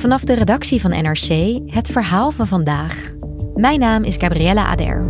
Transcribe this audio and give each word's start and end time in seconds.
Vanaf 0.00 0.24
de 0.24 0.34
redactie 0.34 0.80
van 0.80 0.90
NRC 0.90 1.60
het 1.66 1.88
verhaal 1.88 2.30
van 2.30 2.46
vandaag. 2.46 3.12
Mijn 3.54 3.80
naam 3.80 4.04
is 4.04 4.16
Gabriella 4.16 4.66
Ader. 4.66 5.00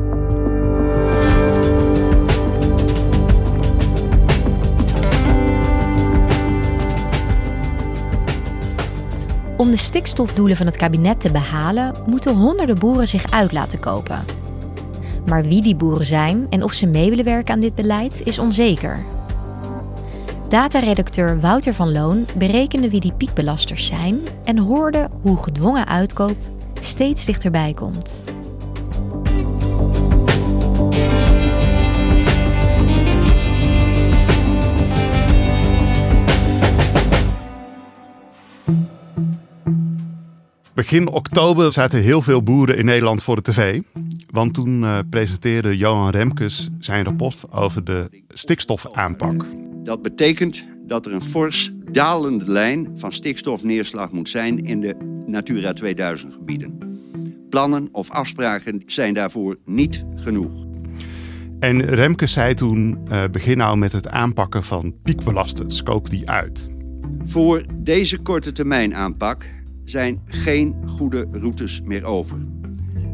Om 9.57 9.71
de 9.71 9.77
stikstofdoelen 9.77 10.57
van 10.57 10.67
het 10.67 10.77
kabinet 10.77 11.21
te 11.21 11.31
behalen, 11.31 11.95
moeten 12.07 12.37
honderden 12.37 12.79
boeren 12.79 13.09
zich 13.09 13.31
uit 13.31 13.53
laten 13.53 13.79
kopen. 13.79 14.25
Maar 15.27 15.43
wie 15.43 15.63
die 15.63 15.77
boeren 15.77 16.07
zijn 16.07 16.47
en 16.49 16.63
of 16.63 16.73
ze 16.73 16.87
mee 16.87 17.11
willen 17.11 17.25
werken 17.25 17.55
aan 17.55 17.61
dit 17.61 17.75
beleid 17.75 18.23
is 18.25 18.39
onzeker. 18.39 19.05
Dataredacteur 20.51 21.41
Wouter 21.41 21.75
van 21.75 21.93
Loon 21.93 22.27
berekende 22.37 22.91
wie 22.91 23.01
die 23.01 23.13
piekbelasters 23.13 23.87
zijn 23.87 24.19
en 24.45 24.59
hoorde 24.59 25.09
hoe 25.23 25.43
gedwongen 25.43 25.87
uitkoop 25.87 26.37
steeds 26.81 27.25
dichterbij 27.25 27.75
komt. 27.75 28.23
Begin 40.75 41.09
oktober 41.09 41.73
zaten 41.73 42.03
heel 42.03 42.23
veel 42.23 42.43
boeren 42.43 42.77
in 42.77 42.85
Nederland 42.85 43.23
voor 43.23 43.37
de 43.37 43.43
tv. 43.43 43.83
Want 44.31 44.55
toen 44.55 44.83
uh, 44.83 44.99
presenteerde 45.11 45.77
Johan 45.77 46.11
Remkes 46.11 46.69
zijn 46.79 47.05
rapport 47.05 47.53
over 47.53 47.85
de 47.85 48.25
stikstofaanpak. 48.29 49.45
Dat 49.83 50.03
betekent 50.03 50.65
dat 50.87 51.07
er 51.07 51.13
een 51.13 51.23
fors 51.23 51.71
dalende 51.93 52.51
lijn 52.51 52.91
van 52.95 53.13
stikstofneerslag 53.13 54.13
moet 54.13 54.29
zijn 54.29 54.59
in 54.59 54.81
de 54.81 54.95
Natura 55.27 55.73
2000 55.73 56.33
gebieden. 56.33 56.79
Plannen 57.49 57.89
of 57.93 58.11
afspraken 58.11 58.83
zijn 58.87 59.15
daarvoor 59.15 59.57
niet 59.65 60.05
genoeg. 60.15 60.67
En 61.61 61.85
Remkes 61.85 62.33
zei 62.33 62.55
toen: 62.55 62.99
uh, 63.11 63.25
begin 63.31 63.57
nou 63.57 63.77
met 63.77 63.93
het 63.93 64.09
aanpakken 64.09 64.63
van 64.63 64.95
piekbelasters. 65.03 65.83
Koop 65.83 66.11
die 66.11 66.31
uit. 66.31 66.69
Voor 67.25 67.65
deze 67.75 68.19
korte 68.19 68.53
termijn 68.53 68.95
aanpak 68.95 69.47
zijn 69.85 70.21
geen 70.25 70.75
goede 70.87 71.27
routes 71.31 71.81
meer 71.85 72.05
over. 72.05 72.39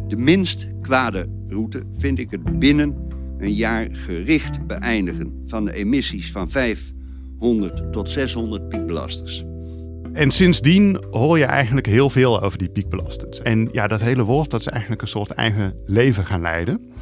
De 0.09 0.17
minst 0.17 0.67
kwade 0.83 1.27
route 1.47 1.83
vind 1.97 2.19
ik 2.19 2.31
het 2.31 2.59
binnen 2.59 3.06
een 3.39 3.53
jaar 3.53 3.89
gericht 3.91 4.67
beëindigen 4.67 5.43
van 5.47 5.65
de 5.65 5.73
emissies 5.73 6.33
van 6.33 6.51
500 6.51 7.93
tot 7.93 8.11
600 8.11 8.69
piekbelasters. 8.69 9.45
En 10.13 10.31
sindsdien 10.31 11.05
hoor 11.11 11.39
je 11.39 11.45
eigenlijk 11.45 11.87
heel 11.87 12.11
veel 12.11 12.43
over 12.43 12.59
die 12.59 12.69
piekbelasters. 12.69 13.41
En 13.43 13.69
ja, 13.73 13.87
dat 13.87 14.01
hele 14.01 14.23
woord 14.25 14.51
dat 14.51 14.61
is 14.61 14.67
eigenlijk 14.67 15.03
een 15.03 15.09
soort 15.09 15.31
eigen 15.31 15.75
leven 15.85 16.27
gaan 16.27 16.41
leiden. 16.41 16.95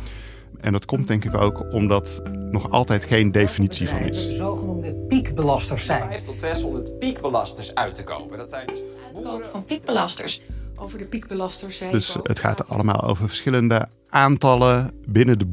En 0.60 0.72
dat 0.72 0.84
komt 0.84 1.08
denk 1.08 1.24
ik 1.24 1.34
ook 1.34 1.72
omdat 1.72 2.22
nog 2.50 2.70
altijd 2.70 3.04
geen 3.04 3.32
definitie 3.32 3.88
van 3.88 3.98
is. 3.98 4.26
De 4.26 4.32
zogenoemde 4.32 4.94
piekbelasters 4.94 5.86
zijn. 5.86 6.08
5 6.08 6.24
tot 6.24 6.38
600 6.38 6.98
piekbelasters 6.98 7.74
uit 7.74 7.94
te 7.94 8.04
kopen. 8.04 8.38
Dat 8.38 8.50
zijn 8.50 8.66
dus 8.66 8.82
uitkopen 9.14 9.46
van 9.50 9.64
piekbelasters. 9.64 10.40
Over 10.76 10.98
de 10.98 11.06
piekbelasters 11.06 11.76
zijn. 11.76 11.90
Dus 11.90 12.16
het 12.22 12.38
gaat 12.38 12.68
allemaal 12.68 13.02
over 13.02 13.28
verschillende 13.28 13.88
aantallen 14.08 14.90
binnen 15.06 15.38
de 15.38 15.46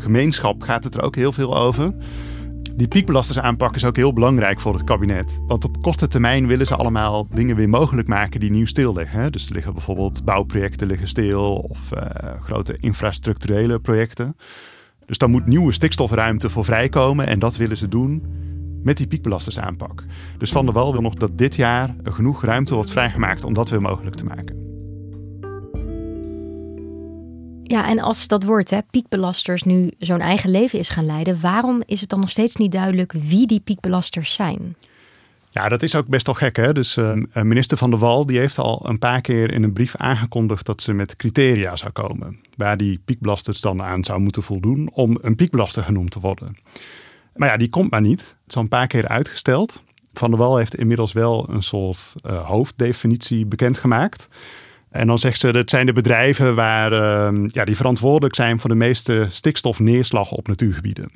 boerengemeenschap. 0.00 0.62
Gaat 0.62 0.84
het 0.84 0.94
er 0.94 1.02
ook 1.02 1.16
heel 1.16 1.32
veel 1.32 1.58
over. 1.58 1.90
Die 2.74 2.88
piekbelasters 2.88 3.38
aanpak 3.38 3.74
is 3.74 3.84
ook 3.84 3.96
heel 3.96 4.12
belangrijk 4.12 4.60
voor 4.60 4.72
het 4.72 4.84
kabinet. 4.84 5.38
Want 5.46 5.64
op 5.64 5.82
korte 5.82 6.08
termijn 6.08 6.46
willen 6.46 6.66
ze 6.66 6.74
allemaal 6.74 7.26
dingen 7.34 7.56
weer 7.56 7.68
mogelijk 7.68 8.08
maken 8.08 8.40
die 8.40 8.50
nieuw 8.50 8.66
stil 8.66 8.92
liggen. 8.92 9.32
Dus 9.32 9.46
er 9.46 9.52
liggen 9.52 9.72
bijvoorbeeld 9.72 10.24
bouwprojecten 10.24 10.86
liggen 10.86 11.08
stil 11.08 11.56
of 11.56 11.90
uh, 11.94 12.00
grote 12.40 12.76
infrastructurele 12.80 13.78
projecten. 13.78 14.36
Dus 15.06 15.18
daar 15.18 15.30
moet 15.30 15.46
nieuwe 15.46 15.72
stikstofruimte 15.72 16.50
voor 16.50 16.64
vrijkomen 16.64 17.26
en 17.26 17.38
dat 17.38 17.56
willen 17.56 17.76
ze 17.76 17.88
doen 17.88 18.22
met 18.82 18.96
die 18.96 19.06
piekbelastersaanpak. 19.06 20.04
Dus 20.38 20.52
Van 20.52 20.64
der 20.64 20.74
Wal 20.74 20.92
wil 20.92 21.02
nog 21.02 21.14
dat 21.14 21.38
dit 21.38 21.56
jaar 21.56 21.94
genoeg 22.02 22.44
ruimte 22.44 22.74
wordt 22.74 22.90
vrijgemaakt 22.90 23.44
om 23.44 23.54
dat 23.54 23.68
weer 23.68 23.82
mogelijk 23.82 24.16
te 24.16 24.24
maken. 24.24 24.69
Ja, 27.70 27.88
en 27.88 27.98
als 27.98 28.28
dat 28.28 28.44
woord, 28.44 28.70
hè, 28.70 28.78
piekbelasters, 28.90 29.62
nu 29.62 29.90
zo'n 29.98 30.20
eigen 30.20 30.50
leven 30.50 30.78
is 30.78 30.88
gaan 30.88 31.06
leiden, 31.06 31.40
waarom 31.40 31.82
is 31.86 32.00
het 32.00 32.08
dan 32.08 32.20
nog 32.20 32.30
steeds 32.30 32.56
niet 32.56 32.72
duidelijk 32.72 33.12
wie 33.12 33.46
die 33.46 33.60
piekbelasters 33.60 34.34
zijn? 34.34 34.76
Ja, 35.50 35.68
dat 35.68 35.82
is 35.82 35.94
ook 35.94 36.06
best 36.06 36.26
wel 36.26 36.34
gek. 36.34 36.56
Hè? 36.56 36.72
Dus 36.72 36.96
uh, 36.96 37.12
minister 37.32 37.76
Van 37.76 37.90
der 37.90 37.98
Wal 37.98 38.26
die 38.26 38.38
heeft 38.38 38.58
al 38.58 38.88
een 38.88 38.98
paar 38.98 39.20
keer 39.20 39.52
in 39.52 39.62
een 39.62 39.72
brief 39.72 39.96
aangekondigd 39.96 40.66
dat 40.66 40.82
ze 40.82 40.92
met 40.92 41.16
criteria 41.16 41.76
zou 41.76 41.92
komen. 41.92 42.40
Waar 42.56 42.76
die 42.76 43.00
piekbelasters 43.04 43.60
dan 43.60 43.82
aan 43.82 44.04
zou 44.04 44.20
moeten 44.20 44.42
voldoen 44.42 44.90
om 44.92 45.18
een 45.22 45.36
piekbelaster 45.36 45.82
genoemd 45.82 46.10
te 46.10 46.20
worden. 46.20 46.56
Maar 47.34 47.48
ja, 47.48 47.56
die 47.56 47.70
komt 47.70 47.90
maar 47.90 48.00
niet. 48.00 48.20
Het 48.20 48.48
is 48.48 48.56
al 48.56 48.62
een 48.62 48.68
paar 48.68 48.86
keer 48.86 49.08
uitgesteld. 49.08 49.82
Van 50.12 50.30
der 50.30 50.38
Wal 50.38 50.56
heeft 50.56 50.74
inmiddels 50.74 51.12
wel 51.12 51.48
een 51.48 51.62
soort 51.62 52.14
uh, 52.26 52.48
hoofddefinitie 52.48 53.46
bekendgemaakt. 53.46 54.28
En 54.90 55.06
dan 55.06 55.18
zegt 55.18 55.40
ze, 55.40 55.52
dat 55.52 55.70
zijn 55.70 55.86
de 55.86 55.92
bedrijven 55.92 56.54
waar, 56.54 56.92
uh, 56.92 57.44
ja, 57.46 57.64
die 57.64 57.76
verantwoordelijk 57.76 58.34
zijn 58.34 58.60
voor 58.60 58.70
de 58.70 58.76
meeste 58.76 59.26
stikstofneerslag 59.30 60.32
op 60.32 60.48
natuurgebieden. 60.48 61.10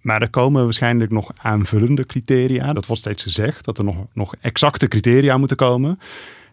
Maar 0.00 0.22
er 0.22 0.30
komen 0.30 0.64
waarschijnlijk 0.64 1.10
nog 1.10 1.30
aanvullende 1.36 2.06
criteria. 2.06 2.72
Dat 2.72 2.86
wordt 2.86 3.02
steeds 3.02 3.22
gezegd, 3.22 3.64
dat 3.64 3.78
er 3.78 3.84
nog, 3.84 3.96
nog 4.12 4.34
exacte 4.40 4.88
criteria 4.88 5.36
moeten 5.36 5.56
komen. 5.56 5.98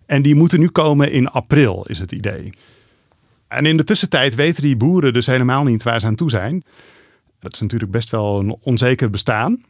En 0.06 0.22
die 0.22 0.36
moeten 0.36 0.60
nu 0.60 0.70
komen 0.70 1.12
in 1.12 1.30
april, 1.30 1.86
is 1.88 2.00
het 2.00 2.12
idee. 2.12 2.54
En 3.48 3.66
in 3.66 3.78
de 3.78 3.84
tussentijd 3.84 4.36
weten 4.36 4.62
die 4.64 4.76
boeren 4.76 5.14
dus 5.14 5.26
helemaal 5.26 5.64
niet 5.64 5.84
waar 5.84 6.00
ze 6.00 6.06
aan 6.06 6.16
toe 6.16 6.30
zijn. 6.30 6.64
Dat 7.40 7.54
is 7.54 7.60
natuurlijk 7.60 7.92
best 7.92 8.10
wel 8.10 8.40
een 8.40 8.56
onzeker 8.62 9.10
bestaan. 9.10 9.62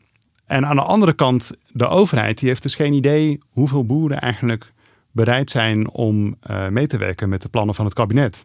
En 0.46 0.66
aan 0.66 0.76
de 0.76 0.82
andere 0.82 1.14
kant, 1.14 1.52
de 1.68 1.88
overheid 1.88 2.40
die 2.40 2.48
heeft 2.48 2.62
dus 2.62 2.76
geen 2.76 2.94
idee 2.94 3.40
hoeveel 3.50 3.86
boeren 3.86 4.20
eigenlijk 4.20 4.72
bereid 5.12 5.50
zijn 5.50 5.92
om 5.92 6.36
uh, 6.50 6.68
mee 6.68 6.88
te 6.88 6.98
werken 6.98 7.30
met 7.30 7.42
de 7.42 7.50
plannen 7.50 7.76
van 7.76 7.86
het 7.86 7.94
kabinet. 7.94 8.44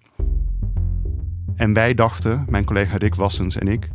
En 1.55 1.73
wij 1.73 1.95
dachten, 1.95 2.45
mijn 2.49 2.65
collega 2.65 2.97
Rick 2.97 3.15
Wassens 3.15 3.57
en 3.59 3.69
ik, 3.69 3.89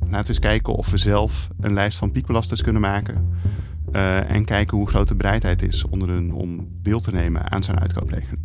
laten 0.00 0.20
we 0.20 0.28
eens 0.28 0.38
kijken 0.38 0.74
of 0.74 0.90
we 0.90 0.96
zelf 0.96 1.48
een 1.60 1.72
lijst 1.72 1.98
van 1.98 2.10
piekbelasters 2.10 2.62
kunnen 2.62 2.80
maken. 2.80 3.28
Uh, 3.92 4.30
en 4.30 4.44
kijken 4.44 4.76
hoe 4.76 4.88
groot 4.88 5.08
de 5.08 5.16
bereidheid 5.16 5.62
is 5.62 5.84
onder 5.84 6.08
hun 6.08 6.32
om 6.32 6.68
deel 6.82 7.00
te 7.00 7.12
nemen 7.12 7.50
aan 7.50 7.62
zo'n 7.62 7.80
uitkoopregeling. 7.80 8.40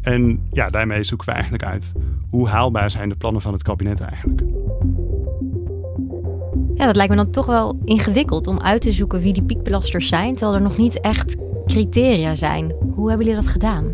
En 0.00 0.46
ja, 0.50 0.66
daarmee 0.66 1.04
zoeken 1.04 1.26
we 1.26 1.32
eigenlijk 1.32 1.64
uit 1.64 1.92
hoe 2.30 2.48
haalbaar 2.48 2.90
zijn 2.90 3.08
de 3.08 3.14
plannen 3.14 3.42
van 3.42 3.52
het 3.52 3.62
kabinet 3.62 4.00
eigenlijk. 4.00 4.42
Ja, 6.74 6.86
dat 6.86 6.96
lijkt 6.96 7.10
me 7.10 7.16
dan 7.16 7.30
toch 7.30 7.46
wel 7.46 7.80
ingewikkeld 7.84 8.46
om 8.46 8.60
uit 8.60 8.82
te 8.82 8.92
zoeken 8.92 9.20
wie 9.20 9.32
die 9.32 9.42
piekbelasters 9.42 10.08
zijn, 10.08 10.34
terwijl 10.34 10.56
er 10.56 10.62
nog 10.62 10.76
niet 10.76 11.00
echt 11.00 11.36
criteria 11.72 12.34
zijn. 12.34 12.74
Hoe 12.94 13.08
hebben 13.08 13.26
jullie 13.26 13.42
dat 13.42 13.50
gedaan? 13.50 13.92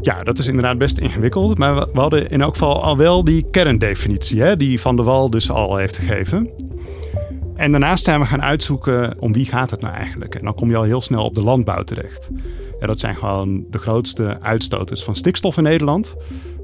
Ja, 0.00 0.22
dat 0.22 0.38
is 0.38 0.46
inderdaad 0.46 0.78
best 0.78 0.98
ingewikkeld. 0.98 1.58
Maar 1.58 1.74
we, 1.74 2.00
hadden 2.00 2.30
in 2.30 2.40
elk 2.40 2.52
geval 2.52 2.82
al 2.82 2.96
wel 2.96 3.24
die 3.24 3.46
kerndefinitie, 3.50 4.42
hè, 4.42 4.56
die 4.56 4.80
Van 4.80 4.96
der 4.96 5.04
Wal 5.04 5.30
dus 5.30 5.50
al 5.50 5.76
heeft 5.76 5.96
gegeven. 5.96 6.50
En 7.56 7.70
daarnaast 7.70 8.04
zijn 8.04 8.20
we 8.20 8.26
gaan 8.26 8.42
uitzoeken 8.42 9.16
om 9.18 9.32
wie 9.32 9.44
gaat 9.46 9.70
het 9.70 9.80
nou 9.80 9.94
eigenlijk. 9.94 10.34
En 10.34 10.44
dan 10.44 10.54
kom 10.54 10.70
je 10.70 10.76
al 10.76 10.82
heel 10.82 11.00
snel 11.00 11.24
op 11.24 11.34
de 11.34 11.42
landbouw 11.42 11.82
terecht. 11.82 12.28
Ja, 12.80 12.86
dat 12.86 13.00
zijn 13.00 13.16
gewoon 13.16 13.64
de 13.70 13.78
grootste 13.78 14.38
uitstoters 14.40 15.04
van 15.04 15.16
stikstof 15.16 15.56
in 15.56 15.62
Nederland. 15.62 16.14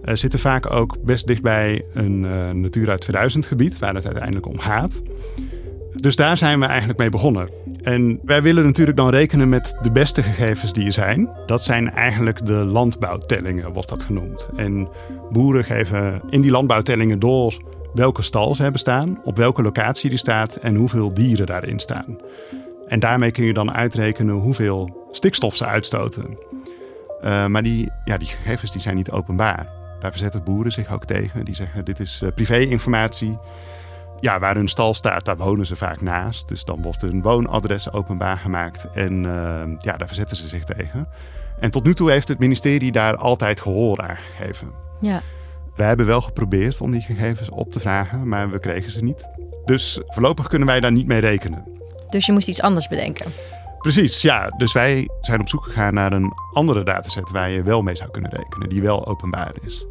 uh, 0.05 0.15
zitten 0.15 0.39
vaak 0.39 0.71
ook 0.71 0.97
best 1.05 1.27
dichtbij 1.27 1.85
een 1.93 2.23
uh, 2.25 2.51
Natura 2.51 2.97
2000 2.97 3.47
gebied, 3.47 3.79
waar 3.79 3.95
het 3.95 4.05
uiteindelijk 4.05 4.47
om 4.47 4.59
gaat. 4.59 5.03
Dus 5.95 6.17
daar 6.17 6.37
zijn 6.37 6.61
we 6.61 6.67
eigenlijk 6.67 6.99
mee 6.99 7.11
begonnen. 7.11 7.49
En 7.87 8.21
wij 8.25 8.43
willen 8.43 8.65
natuurlijk 8.65 8.97
dan 8.97 9.09
rekenen 9.09 9.49
met 9.49 9.77
de 9.83 9.91
beste 9.91 10.23
gegevens 10.23 10.73
die 10.73 10.87
er 10.87 10.93
zijn. 10.93 11.29
Dat 11.47 11.65
zijn 11.65 11.91
eigenlijk 11.91 12.47
de 12.47 12.53
landbouwtellingen, 12.67 13.73
wordt 13.73 13.89
dat 13.89 14.03
genoemd. 14.03 14.49
En 14.57 14.89
boeren 15.31 15.65
geven 15.65 16.23
in 16.31 16.41
die 16.41 16.51
landbouwtellingen 16.51 17.19
door 17.19 17.63
welke 17.95 18.23
stal 18.23 18.55
ze 18.55 18.63
hebben 18.63 18.81
staan, 18.81 19.21
op 19.25 19.37
welke 19.37 19.63
locatie 19.63 20.11
die 20.11 20.19
staat 20.19 20.57
en 20.57 20.75
hoeveel 20.75 21.15
dieren 21.15 21.47
daarin 21.47 21.79
staan. 21.79 22.19
En 22.89 23.01
daarmee 23.01 23.31
kun 23.31 23.45
je 23.45 23.53
dan 23.53 23.73
uitrekenen 23.73 24.35
hoeveel 24.35 25.07
stikstof 25.11 25.57
ze 25.57 25.67
uitstoten. 25.67 26.39
Uh, 27.25 27.47
maar 27.47 27.63
die, 27.63 27.91
ja, 28.05 28.19
die 28.19 28.29
gegevens 28.29 28.73
die 28.73 28.81
zijn 28.81 28.97
niet 28.97 29.11
openbaar. 29.11 29.69
Daar 30.01 30.11
verzetten 30.11 30.45
boeren 30.45 30.73
zich 30.73 30.93
ook 30.93 31.05
tegen. 31.05 31.45
Die 31.45 31.55
zeggen 31.55 31.85
dit 31.85 32.01
is 32.01 32.21
uh, 32.25 32.31
privé-informatie. 32.35 33.39
Ja, 34.21 34.39
waar 34.39 34.55
hun 34.55 34.69
stal 34.69 34.95
staat, 34.95 35.25
daar 35.25 35.37
wonen 35.37 35.67
ze 35.67 35.77
vaak 35.77 36.01
naast. 36.01 36.49
Dus 36.49 36.65
dan 36.65 36.83
wordt 36.83 37.01
hun 37.01 37.23
woonadres 37.23 37.93
openbaar 37.93 38.37
gemaakt. 38.37 38.89
En 38.95 39.25
uh, 39.25 39.63
ja, 39.79 39.97
daar 39.97 40.07
verzetten 40.07 40.37
ze 40.37 40.49
zich 40.49 40.65
tegen. 40.65 41.09
En 41.61 41.71
tot 41.71 41.85
nu 41.85 41.95
toe 41.95 42.11
heeft 42.11 42.29
het 42.29 42.39
ministerie 42.39 42.93
daar 42.93 43.17
altijd 43.17 43.61
gehoor 43.61 44.03
aan 44.03 44.17
gegeven. 44.17 44.71
Ja. 45.01 45.21
We 45.77 45.83
hebben 45.83 46.07
wel 46.07 46.21
geprobeerd 46.21 46.81
om 46.81 46.91
die 46.91 47.01
gegevens 47.01 47.51
op 47.51 47.73
te 47.73 47.81
vragen, 47.81 48.29
maar 48.29 48.51
we 48.51 48.59
kregen 48.59 48.91
ze 48.91 49.05
niet. 49.05 49.29
Dus 49.65 50.01
voorlopig 50.05 50.47
kunnen 50.47 50.69
wij 50.69 50.81
daar 50.81 50.93
niet 50.93 51.07
mee 51.07 51.21
rekenen. 51.21 51.65
Dus 52.11 52.27
je 52.27 52.33
moest 52.33 52.49
iets 52.49 52.61
anders 52.61 52.89
bedenken. 52.89 53.33
Precies, 53.79 54.23
ja. 54.23 54.49
Dus 54.49 54.73
wij 54.73 55.09
zijn 55.21 55.41
op 55.41 55.49
zoek 55.49 55.65
gegaan 55.65 55.95
naar 55.95 56.13
een 56.13 56.33
andere 56.53 56.85
dataset 56.85 57.31
waar 57.31 57.51
je 57.51 57.63
wel 57.63 57.83
mee 57.83 57.95
zou 57.95 58.11
kunnen 58.11 58.31
rekenen, 58.31 58.69
die 58.69 58.83
wel 58.83 59.07
openbaar 59.07 59.53
is. 59.63 59.87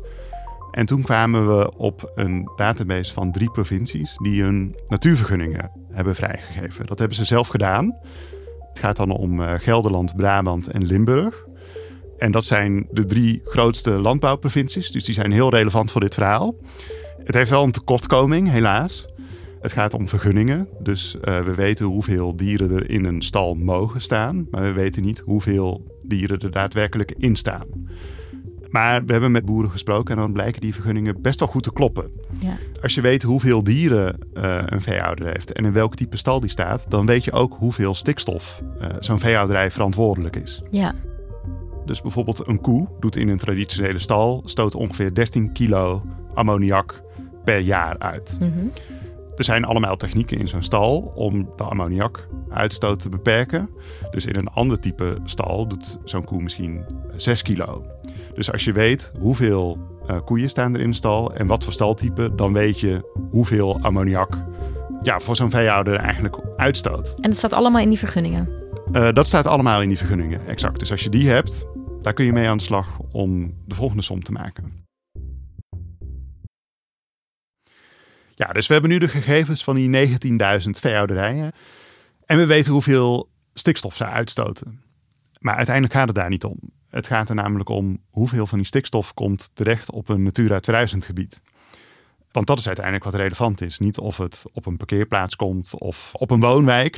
En 0.75 0.85
toen 0.85 1.01
kwamen 1.01 1.57
we 1.57 1.77
op 1.77 2.11
een 2.15 2.51
database 2.55 3.13
van 3.13 3.31
drie 3.31 3.51
provincies 3.51 4.17
die 4.21 4.41
hun 4.41 4.75
natuurvergunningen 4.87 5.71
hebben 5.91 6.15
vrijgegeven. 6.15 6.85
Dat 6.85 6.99
hebben 6.99 7.17
ze 7.17 7.25
zelf 7.25 7.47
gedaan. 7.47 7.95
Het 8.69 8.79
gaat 8.79 8.95
dan 8.95 9.11
om 9.11 9.39
uh, 9.39 9.53
Gelderland, 9.57 10.15
Brabant 10.15 10.67
en 10.67 10.85
Limburg. 10.85 11.45
En 12.17 12.31
dat 12.31 12.45
zijn 12.45 12.87
de 12.91 13.05
drie 13.05 13.41
grootste 13.45 13.91
landbouwprovincies, 13.91 14.91
dus 14.91 15.03
die 15.03 15.13
zijn 15.13 15.31
heel 15.31 15.49
relevant 15.49 15.91
voor 15.91 16.01
dit 16.01 16.13
verhaal. 16.13 16.55
Het 17.23 17.35
heeft 17.35 17.49
wel 17.49 17.63
een 17.63 17.71
tekortkoming, 17.71 18.49
helaas. 18.49 19.05
Het 19.61 19.71
gaat 19.71 19.93
om 19.93 20.07
vergunningen. 20.07 20.67
Dus 20.79 21.15
uh, 21.15 21.43
we 21.43 21.53
weten 21.53 21.85
hoeveel 21.85 22.35
dieren 22.35 22.71
er 22.71 22.89
in 22.89 23.05
een 23.05 23.21
stal 23.21 23.53
mogen 23.53 24.01
staan. 24.01 24.47
Maar 24.51 24.63
we 24.63 24.71
weten 24.71 25.03
niet 25.03 25.19
hoeveel 25.19 25.99
dieren 26.03 26.39
er 26.39 26.51
daadwerkelijk 26.51 27.13
in 27.17 27.35
staan. 27.35 27.67
Maar 28.69 29.05
we 29.05 29.11
hebben 29.11 29.31
met 29.31 29.45
boeren 29.45 29.71
gesproken 29.71 30.15
en 30.15 30.21
dan 30.21 30.33
blijken 30.33 30.61
die 30.61 30.73
vergunningen 30.73 31.21
best 31.21 31.39
wel 31.39 31.47
goed 31.49 31.63
te 31.63 31.73
kloppen. 31.73 32.11
Ja. 32.39 32.57
Als 32.81 32.95
je 32.95 33.01
weet 33.01 33.23
hoeveel 33.23 33.63
dieren 33.63 34.17
uh, 34.33 34.63
een 34.65 34.81
veehouder 34.81 35.27
heeft 35.27 35.53
en 35.53 35.65
in 35.65 35.73
welk 35.73 35.95
type 35.95 36.17
stal 36.17 36.39
die 36.39 36.49
staat, 36.49 36.85
dan 36.89 37.05
weet 37.05 37.23
je 37.23 37.31
ook 37.31 37.55
hoeveel 37.59 37.93
stikstof 37.93 38.61
uh, 38.81 38.87
zo'n 38.99 39.19
veehouderij 39.19 39.71
verantwoordelijk 39.71 40.35
is. 40.35 40.61
Ja. 40.71 40.95
Dus 41.85 42.01
bijvoorbeeld 42.01 42.47
een 42.47 42.61
koe 42.61 42.87
doet 42.99 43.15
in 43.15 43.29
een 43.29 43.37
traditionele 43.37 43.99
stal 43.99 44.41
stoot 44.45 44.75
ongeveer 44.75 45.13
13 45.13 45.51
kilo 45.51 46.03
ammoniak 46.33 47.01
per 47.43 47.59
jaar 47.59 47.97
uit. 47.99 48.37
Mm 48.39 48.53
-hmm. 48.53 48.71
Er 49.35 49.43
zijn 49.43 49.65
allemaal 49.65 49.97
technieken 49.97 50.37
in 50.37 50.47
zo'n 50.47 50.63
stal 50.63 51.11
om 51.15 51.49
de 51.55 51.63
ammoniakuitstoot 51.63 52.99
te 52.99 53.09
beperken. 53.09 53.69
Dus 54.11 54.25
in 54.25 54.35
een 54.35 54.47
ander 54.47 54.79
type 54.79 55.17
stal 55.23 55.67
doet 55.67 55.97
zo'n 56.03 56.25
koe 56.25 56.41
misschien 56.41 56.85
6 57.15 57.41
kilo. 57.41 57.85
Dus 58.35 58.51
als 58.51 58.63
je 58.63 58.71
weet 58.71 59.11
hoeveel 59.19 59.77
uh, 60.09 60.19
koeien 60.25 60.49
staan 60.49 60.73
er 60.73 60.81
in 60.81 60.89
de 60.89 60.95
stal 60.95 61.33
en 61.33 61.47
wat 61.47 61.63
voor 61.63 61.73
staltype, 61.73 62.35
dan 62.35 62.53
weet 62.53 62.79
je 62.79 63.11
hoeveel 63.31 63.79
ammoniak 63.81 64.37
ja, 64.99 65.19
voor 65.19 65.35
zo'n 65.35 65.49
veehouder 65.49 65.95
eigenlijk 65.95 66.39
uitstoot. 66.55 67.15
En 67.19 67.29
dat 67.29 67.37
staat 67.37 67.53
allemaal 67.53 67.81
in 67.81 67.89
die 67.89 67.97
vergunningen? 67.97 68.49
Uh, 68.91 69.11
dat 69.11 69.27
staat 69.27 69.47
allemaal 69.47 69.81
in 69.81 69.87
die 69.87 69.97
vergunningen, 69.97 70.47
exact. 70.47 70.79
Dus 70.79 70.91
als 70.91 71.03
je 71.03 71.09
die 71.09 71.29
hebt, 71.29 71.65
daar 71.99 72.13
kun 72.13 72.25
je 72.25 72.31
mee 72.31 72.47
aan 72.47 72.57
de 72.57 72.63
slag 72.63 72.99
om 73.11 73.53
de 73.65 73.75
volgende 73.75 74.03
som 74.03 74.23
te 74.23 74.31
maken. 74.31 74.83
Ja, 78.35 78.47
dus 78.47 78.67
we 78.67 78.73
hebben 78.73 78.91
nu 78.91 78.97
de 78.97 79.07
gegevens 79.07 79.63
van 79.63 79.75
die 79.75 80.07
19.000 80.63 80.69
veehouderijen. 80.69 81.51
En 82.25 82.37
we 82.37 82.45
weten 82.45 82.71
hoeveel 82.71 83.29
stikstof 83.53 83.95
ze 83.95 84.05
uitstoten. 84.05 84.81
Maar 85.39 85.55
uiteindelijk 85.55 85.95
gaat 85.95 86.07
het 86.07 86.15
daar 86.15 86.29
niet 86.29 86.43
om. 86.43 86.59
Het 86.95 87.07
gaat 87.07 87.29
er 87.29 87.35
namelijk 87.35 87.69
om 87.69 87.97
hoeveel 88.09 88.47
van 88.47 88.57
die 88.57 88.67
stikstof 88.67 89.13
komt 89.13 89.49
terecht 89.53 89.91
op 89.91 90.09
een 90.09 90.23
Natura 90.23 90.59
2000 90.59 91.05
gebied. 91.05 91.41
Want 92.31 92.47
dat 92.47 92.57
is 92.59 92.65
uiteindelijk 92.65 93.05
wat 93.05 93.13
relevant 93.13 93.61
is. 93.61 93.79
Niet 93.79 93.97
of 93.97 94.17
het 94.17 94.43
op 94.53 94.65
een 94.65 94.77
parkeerplaats 94.77 95.35
komt 95.35 95.79
of 95.79 96.13
op 96.13 96.31
een 96.31 96.39
woonwijk. 96.39 96.97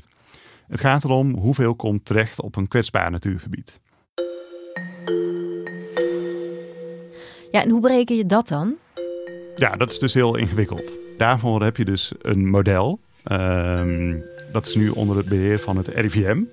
Het 0.67 0.79
gaat 0.79 1.03
erom 1.03 1.37
hoeveel 1.37 1.75
komt 1.75 2.05
terecht 2.05 2.41
op 2.41 2.55
een 2.55 2.67
kwetsbaar 2.67 3.11
natuurgebied. 3.11 3.79
Ja, 7.51 7.63
en 7.63 7.69
hoe 7.69 7.81
bereken 7.81 8.15
je 8.15 8.25
dat 8.25 8.47
dan? 8.47 8.75
Ja, 9.55 9.71
dat 9.71 9.91
is 9.91 9.99
dus 9.99 10.13
heel 10.13 10.35
ingewikkeld. 10.35 10.91
Daarvoor 11.17 11.63
heb 11.63 11.77
je 11.77 11.85
dus 11.85 12.11
een 12.21 12.49
model. 12.49 12.99
Um, 13.31 14.23
dat 14.51 14.67
is 14.67 14.75
nu 14.75 14.89
onder 14.89 15.17
het 15.17 15.29
beheer 15.29 15.59
van 15.59 15.77
het 15.77 15.87
RIVM. 15.87 16.43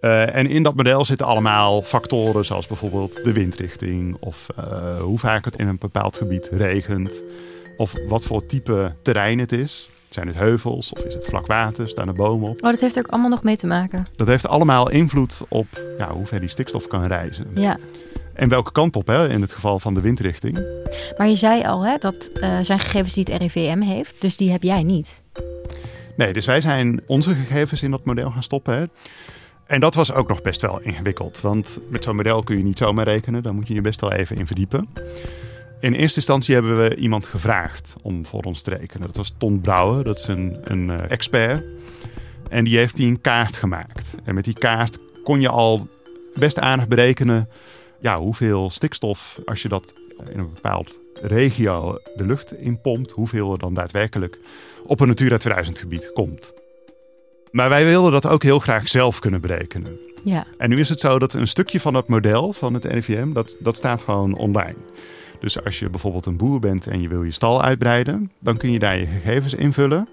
Uh, 0.00 0.34
en 0.34 0.46
in 0.46 0.62
dat 0.62 0.74
model 0.74 1.04
zitten 1.04 1.26
allemaal 1.26 1.82
factoren 1.82 2.44
zoals 2.44 2.66
bijvoorbeeld 2.66 3.24
de 3.24 3.32
windrichting 3.32 4.16
of 4.20 4.46
uh, 4.58 5.00
hoe 5.00 5.18
vaak 5.18 5.44
het 5.44 5.56
in 5.56 5.68
een 5.68 5.78
bepaald 5.78 6.16
gebied 6.16 6.48
regent 6.52 7.22
of 7.76 7.94
wat 8.08 8.24
voor 8.24 8.46
type 8.46 8.94
terrein 9.02 9.38
het 9.38 9.52
is. 9.52 9.88
Zijn 10.10 10.26
het 10.26 10.36
heuvels 10.36 10.92
of 10.92 11.04
is 11.04 11.14
het 11.14 11.24
vlak 11.26 11.46
water? 11.46 11.88
Staan 11.88 12.08
er 12.08 12.14
bomen 12.14 12.48
op? 12.48 12.64
Oh, 12.64 12.70
dat 12.70 12.80
heeft 12.80 12.96
er 12.96 13.04
ook 13.04 13.10
allemaal 13.10 13.30
nog 13.30 13.42
mee 13.42 13.56
te 13.56 13.66
maken. 13.66 14.04
Dat 14.16 14.26
heeft 14.26 14.48
allemaal 14.48 14.90
invloed 14.90 15.40
op 15.48 15.66
ja, 15.98 16.12
hoe 16.12 16.26
ver 16.26 16.40
die 16.40 16.48
stikstof 16.48 16.86
kan 16.86 17.06
reizen. 17.06 17.46
Ja. 17.54 17.78
En 18.34 18.48
welke 18.48 18.72
kant 18.72 18.96
op, 18.96 19.06
hè, 19.06 19.28
in 19.28 19.40
het 19.40 19.52
geval 19.52 19.78
van 19.78 19.94
de 19.94 20.00
windrichting. 20.00 20.58
Maar 21.16 21.28
je 21.28 21.36
zei 21.36 21.62
al, 21.62 21.84
hè, 21.86 21.96
dat 21.98 22.30
uh, 22.34 22.58
zijn 22.62 22.80
gegevens 22.80 23.14
die 23.14 23.24
het 23.24 23.42
RIVM 23.42 23.80
heeft, 23.80 24.20
dus 24.20 24.36
die 24.36 24.50
heb 24.50 24.62
jij 24.62 24.82
niet. 24.82 25.22
Nee, 26.16 26.32
dus 26.32 26.46
wij 26.46 26.60
zijn 26.60 27.00
onze 27.06 27.34
gegevens 27.34 27.82
in 27.82 27.90
dat 27.90 28.04
model 28.04 28.30
gaan 28.30 28.42
stoppen. 28.42 28.74
Hè. 28.78 28.84
En 29.66 29.80
dat 29.80 29.94
was 29.94 30.12
ook 30.12 30.28
nog 30.28 30.42
best 30.42 30.60
wel 30.60 30.80
ingewikkeld. 30.80 31.40
Want 31.40 31.78
met 31.88 32.04
zo'n 32.04 32.16
model 32.16 32.42
kun 32.42 32.56
je 32.56 32.62
niet 32.62 32.78
zomaar 32.78 33.04
rekenen. 33.04 33.42
Daar 33.42 33.54
moet 33.54 33.68
je 33.68 33.74
je 33.74 33.80
best 33.80 34.00
wel 34.00 34.12
even 34.12 34.36
in 34.36 34.46
verdiepen. 34.46 34.88
In 35.80 35.92
eerste 35.92 36.16
instantie 36.16 36.54
hebben 36.54 36.82
we 36.82 36.96
iemand 36.96 37.26
gevraagd 37.26 37.94
om 38.02 38.26
voor 38.26 38.42
ons 38.42 38.62
te 38.62 38.70
rekenen. 38.70 39.06
Dat 39.06 39.16
was 39.16 39.34
Ton 39.38 39.60
Brouwer, 39.60 40.04
dat 40.04 40.18
is 40.18 40.26
een, 40.26 40.58
een 40.62 40.88
uh, 40.88 41.10
expert. 41.10 41.64
En 42.48 42.64
die 42.64 42.76
heeft 42.76 42.96
die 42.96 43.08
een 43.08 43.20
kaart 43.20 43.56
gemaakt. 43.56 44.14
En 44.24 44.34
met 44.34 44.44
die 44.44 44.58
kaart 44.58 44.98
kon 45.24 45.40
je 45.40 45.48
al 45.48 45.88
best 46.34 46.58
aardig 46.58 46.88
berekenen 46.88 47.48
ja, 48.00 48.18
hoeveel 48.18 48.70
stikstof, 48.70 49.40
als 49.44 49.62
je 49.62 49.68
dat 49.68 49.94
in 50.30 50.38
een 50.38 50.52
bepaald 50.54 50.98
regio 51.14 51.98
de 52.14 52.24
lucht 52.24 52.52
inpompt, 52.52 53.10
hoeveel 53.10 53.52
er 53.52 53.58
dan 53.58 53.74
daadwerkelijk 53.74 54.38
op 54.84 55.00
een 55.00 55.08
Natura 55.08 55.36
2000 55.36 55.78
gebied 55.78 56.12
komt. 56.12 56.52
Maar 57.56 57.68
wij 57.68 57.84
wilden 57.84 58.12
dat 58.12 58.26
ook 58.26 58.42
heel 58.42 58.58
graag 58.58 58.88
zelf 58.88 59.18
kunnen 59.18 59.40
berekenen. 59.40 59.98
Ja. 60.24 60.46
En 60.58 60.68
nu 60.68 60.78
is 60.78 60.88
het 60.88 61.00
zo 61.00 61.18
dat 61.18 61.34
een 61.34 61.48
stukje 61.48 61.80
van 61.80 61.92
dat 61.92 62.08
model 62.08 62.52
van 62.52 62.74
het 62.74 62.84
RIVM, 62.84 63.32
dat, 63.32 63.56
dat 63.60 63.76
staat 63.76 64.02
gewoon 64.02 64.36
online. 64.36 64.74
Dus 65.40 65.64
als 65.64 65.78
je 65.78 65.90
bijvoorbeeld 65.90 66.26
een 66.26 66.36
boer 66.36 66.60
bent 66.60 66.86
en 66.86 67.00
je 67.00 67.08
wil 67.08 67.22
je 67.22 67.30
stal 67.30 67.62
uitbreiden, 67.62 68.30
dan 68.38 68.56
kun 68.56 68.72
je 68.72 68.78
daar 68.78 68.98
je 68.98 69.06
gegevens 69.06 69.54
invullen. 69.54 70.08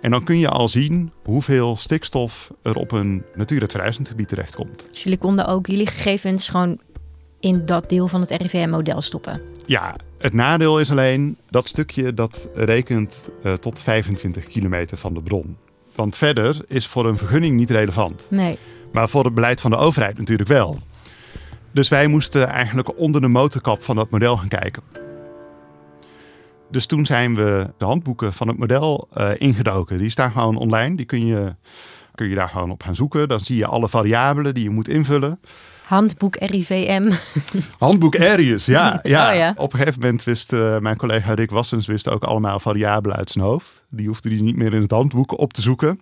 En 0.00 0.10
dan 0.10 0.24
kun 0.24 0.38
je 0.38 0.48
al 0.48 0.68
zien 0.68 1.12
hoeveel 1.24 1.76
stikstof 1.76 2.50
er 2.62 2.76
op 2.76 2.92
een 2.92 3.22
Natura 3.34 3.66
2000 3.66 4.08
gebied 4.08 4.28
terechtkomt. 4.28 4.86
Dus 4.90 5.02
jullie 5.02 5.18
konden 5.18 5.46
ook 5.46 5.66
jullie 5.66 5.86
gegevens 5.86 6.48
gewoon 6.48 6.78
in 7.40 7.64
dat 7.64 7.88
deel 7.88 8.08
van 8.08 8.20
het 8.20 8.30
RIVM-model 8.30 9.00
stoppen? 9.00 9.40
Ja, 9.66 9.96
het 10.18 10.32
nadeel 10.32 10.80
is 10.80 10.90
alleen 10.90 11.36
dat 11.50 11.68
stukje 11.68 12.14
dat 12.14 12.48
rekent 12.54 13.28
uh, 13.44 13.52
tot 13.52 13.80
25 13.80 14.46
kilometer 14.46 14.96
van 14.96 15.14
de 15.14 15.22
bron. 15.22 15.56
Want 15.94 16.16
verder 16.16 16.56
is 16.68 16.86
voor 16.86 17.06
een 17.06 17.18
vergunning 17.18 17.56
niet 17.56 17.70
relevant. 17.70 18.26
Nee. 18.30 18.58
Maar 18.92 19.08
voor 19.08 19.24
het 19.24 19.34
beleid 19.34 19.60
van 19.60 19.70
de 19.70 19.76
overheid 19.76 20.18
natuurlijk 20.18 20.48
wel. 20.48 20.78
Dus 21.72 21.88
wij 21.88 22.06
moesten 22.06 22.48
eigenlijk 22.48 22.98
onder 22.98 23.20
de 23.20 23.28
motorkap 23.28 23.82
van 23.82 23.96
dat 23.96 24.10
model 24.10 24.36
gaan 24.36 24.48
kijken. 24.48 24.82
Dus 26.70 26.86
toen 26.86 27.06
zijn 27.06 27.34
we 27.34 27.70
de 27.78 27.84
handboeken 27.84 28.32
van 28.32 28.48
het 28.48 28.58
model 28.58 29.08
uh, 29.16 29.30
ingedoken. 29.38 29.98
Die 29.98 30.10
staan 30.10 30.30
gewoon 30.30 30.56
online. 30.56 30.96
Die 30.96 31.06
kun 31.06 31.26
je, 31.26 31.54
kun 32.14 32.28
je 32.28 32.34
daar 32.34 32.48
gewoon 32.48 32.70
op 32.70 32.82
gaan 32.82 32.94
zoeken. 32.94 33.28
Dan 33.28 33.40
zie 33.40 33.56
je 33.56 33.66
alle 33.66 33.88
variabelen 33.88 34.54
die 34.54 34.62
je 34.62 34.70
moet 34.70 34.88
invullen. 34.88 35.40
Handboek 35.84 36.36
RIVM. 36.36 37.12
Handboek 37.78 38.20
Arius, 38.20 38.66
ja. 38.66 39.00
ja. 39.02 39.30
Oh, 39.30 39.36
ja. 39.36 39.54
Op 39.56 39.72
een 39.72 39.78
gegeven 39.78 40.00
moment 40.00 40.24
wist 40.24 40.52
uh, 40.52 40.78
mijn 40.78 40.96
collega 40.96 41.34
Rick 41.34 41.50
Wassens 41.50 41.86
wist 41.86 42.08
ook 42.08 42.22
allemaal 42.22 42.60
variabelen 42.60 43.16
uit 43.16 43.30
zijn 43.30 43.44
hoofd. 43.44 43.82
Die 43.88 44.06
hoefde 44.06 44.28
hij 44.28 44.40
niet 44.40 44.56
meer 44.56 44.74
in 44.74 44.82
het 44.82 44.90
handboek 44.90 45.38
op 45.38 45.52
te 45.52 45.62
zoeken. 45.62 46.00